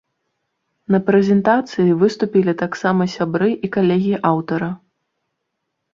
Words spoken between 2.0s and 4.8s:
выступілі таксама сябры і калегі аўтара.